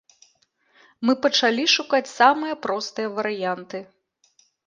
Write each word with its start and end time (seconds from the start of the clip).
Мы 1.07 1.13
пачалі 1.25 1.65
шукаць 1.75 2.13
самыя 2.19 2.53
простыя 2.65 3.07
варыянты. 3.21 3.77